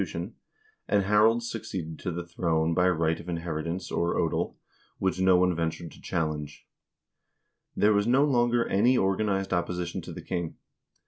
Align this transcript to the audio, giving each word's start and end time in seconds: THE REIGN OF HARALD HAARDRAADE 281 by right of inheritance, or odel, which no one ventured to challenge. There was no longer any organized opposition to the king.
THE 0.01 0.05
REIGN 0.07 0.33
OF 0.89 1.03
HARALD 1.03 1.43
HAARDRAADE 1.43 1.99
281 1.99 2.73
by 2.73 2.89
right 2.89 3.19
of 3.19 3.29
inheritance, 3.29 3.91
or 3.91 4.15
odel, 4.17 4.55
which 4.97 5.21
no 5.21 5.37
one 5.37 5.55
ventured 5.55 5.91
to 5.91 6.01
challenge. 6.01 6.65
There 7.75 7.93
was 7.93 8.07
no 8.07 8.25
longer 8.25 8.65
any 8.65 8.97
organized 8.97 9.53
opposition 9.53 10.01
to 10.01 10.11
the 10.11 10.23
king. 10.23 10.55